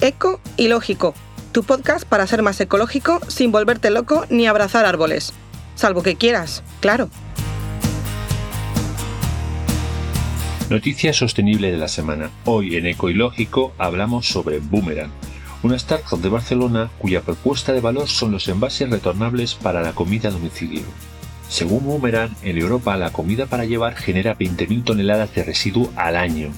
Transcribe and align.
Eco 0.00 0.40
y 0.56 0.68
Lógico, 0.68 1.14
tu 1.52 1.62
podcast 1.62 2.06
para 2.06 2.26
ser 2.26 2.42
más 2.42 2.60
ecológico 2.60 3.20
sin 3.28 3.50
volverte 3.50 3.90
loco 3.90 4.26
ni 4.28 4.46
abrazar 4.46 4.84
árboles. 4.84 5.32
Salvo 5.74 6.02
que 6.02 6.16
quieras, 6.16 6.62
claro. 6.80 7.08
Noticia 10.68 11.12
sostenible 11.12 11.70
de 11.70 11.78
la 11.78 11.88
semana. 11.88 12.30
Hoy 12.44 12.76
en 12.76 12.86
Eco 12.86 13.08
y 13.08 13.14
Lógico 13.14 13.72
hablamos 13.78 14.26
sobre 14.26 14.58
Boomerang, 14.58 15.12
una 15.62 15.76
startup 15.76 16.20
de 16.20 16.28
Barcelona 16.28 16.90
cuya 16.98 17.22
propuesta 17.22 17.72
de 17.72 17.80
valor 17.80 18.08
son 18.08 18.32
los 18.32 18.48
envases 18.48 18.90
retornables 18.90 19.54
para 19.54 19.80
la 19.80 19.92
comida 19.92 20.28
a 20.28 20.32
domicilio. 20.32 20.82
Según 21.48 21.84
Boomerang, 21.84 22.34
en 22.42 22.58
Europa 22.58 22.96
la 22.96 23.12
comida 23.12 23.46
para 23.46 23.64
llevar 23.64 23.94
genera 23.94 24.36
20.000 24.36 24.84
toneladas 24.84 25.34
de 25.34 25.44
residuo 25.44 25.90
al 25.96 26.16
año. 26.16 26.50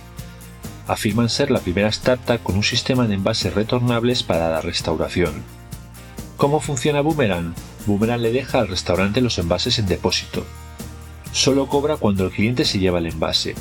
Afirman 0.88 1.28
ser 1.28 1.51
la 1.51 1.60
primera 1.60 1.88
startup 1.88 2.42
con 2.42 2.56
un 2.56 2.65
sistema 2.65 3.06
de 3.06 3.15
envases 3.15 3.55
retornables 3.55 4.24
para 4.24 4.48
la 4.48 4.60
restauración. 4.60 5.45
¿Cómo 6.37 6.59
funciona 6.61 7.01
Boomerang? 7.01 7.55
Boomerang 7.87 8.20
le 8.20 8.33
deja 8.33 8.59
al 8.59 8.69
restaurante 8.69 9.20
los 9.20 9.38
envases 9.38 9.78
en 9.78 9.87
depósito. 9.87 10.45
Solo 11.33 11.69
cobra 11.69 11.97
cuando 11.97 12.24
el 12.24 12.33
cliente 12.33 12.64
se 12.64 12.80
lleva 12.80 12.98
el 12.98 13.06
envase. 13.06 13.55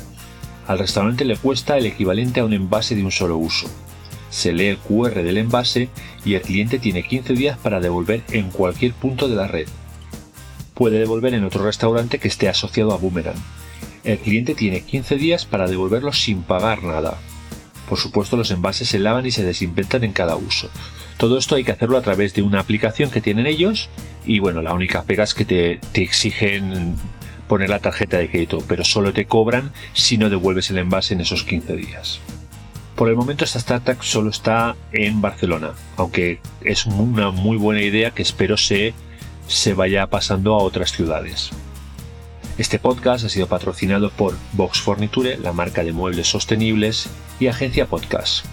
Al 0.66 0.80
restaurante 0.80 1.24
le 1.24 1.36
cuesta 1.36 1.78
el 1.78 1.86
equivalente 1.86 2.40
a 2.40 2.44
un 2.44 2.52
envase 2.52 2.96
de 2.96 3.04
un 3.04 3.12
solo 3.12 3.36
uso. 3.36 3.68
Se 4.30 4.52
lee 4.52 4.66
el 4.66 4.78
QR 4.78 5.22
del 5.22 5.38
envase 5.38 5.88
y 6.24 6.34
el 6.34 6.42
cliente 6.42 6.78
tiene 6.78 7.06
15 7.06 7.34
días 7.34 7.58
para 7.58 7.78
devolver 7.78 8.24
en 8.30 8.50
cualquier 8.50 8.92
punto 8.94 9.28
de 9.28 9.36
la 9.36 9.46
red 9.46 9.68
puede 10.78 11.00
devolver 11.00 11.34
en 11.34 11.42
otro 11.44 11.64
restaurante 11.64 12.20
que 12.20 12.28
esté 12.28 12.48
asociado 12.48 12.92
a 12.92 12.98
Boomerang. 12.98 13.34
El 14.08 14.16
cliente 14.16 14.54
tiene 14.54 14.80
15 14.80 15.16
días 15.16 15.44
para 15.44 15.66
devolverlo 15.66 16.14
sin 16.14 16.40
pagar 16.40 16.82
nada. 16.82 17.18
Por 17.90 17.98
supuesto, 17.98 18.38
los 18.38 18.50
envases 18.50 18.88
se 18.88 18.98
lavan 18.98 19.26
y 19.26 19.30
se 19.30 19.44
desinfectan 19.44 20.02
en 20.02 20.14
cada 20.14 20.34
uso. 20.34 20.70
Todo 21.18 21.36
esto 21.36 21.56
hay 21.56 21.64
que 21.64 21.72
hacerlo 21.72 21.98
a 21.98 22.00
través 22.00 22.32
de 22.32 22.40
una 22.40 22.60
aplicación 22.60 23.10
que 23.10 23.20
tienen 23.20 23.46
ellos 23.46 23.90
y 24.24 24.38
bueno, 24.38 24.62
la 24.62 24.72
única 24.72 25.02
pega 25.02 25.24
es 25.24 25.34
que 25.34 25.44
te, 25.44 25.78
te 25.92 26.00
exigen 26.00 26.94
poner 27.48 27.68
la 27.68 27.80
tarjeta 27.80 28.16
de 28.16 28.30
crédito, 28.30 28.64
pero 28.66 28.82
solo 28.82 29.12
te 29.12 29.26
cobran 29.26 29.72
si 29.92 30.16
no 30.16 30.30
devuelves 30.30 30.70
el 30.70 30.78
envase 30.78 31.12
en 31.12 31.20
esos 31.20 31.44
15 31.44 31.76
días. 31.76 32.20
Por 32.96 33.10
el 33.10 33.14
momento 33.14 33.44
esta 33.44 33.58
startup 33.58 34.02
solo 34.02 34.30
está 34.30 34.74
en 34.90 35.20
Barcelona, 35.20 35.72
aunque 35.98 36.40
es 36.62 36.86
una 36.86 37.30
muy 37.30 37.58
buena 37.58 37.82
idea 37.82 38.12
que 38.12 38.22
espero 38.22 38.56
se 38.56 38.94
se 39.48 39.74
vaya 39.74 40.06
pasando 40.06 40.54
a 40.54 40.62
otras 40.62 40.92
ciudades. 40.92 41.50
Este 42.58 42.80
podcast 42.80 43.24
ha 43.24 43.28
sido 43.28 43.46
patrocinado 43.46 44.10
por 44.10 44.34
Box 44.54 44.80
Forniture, 44.80 45.38
la 45.38 45.52
marca 45.52 45.84
de 45.84 45.92
muebles 45.92 46.26
sostenibles, 46.26 47.08
y 47.38 47.46
Agencia 47.46 47.86
Podcast. 47.86 48.44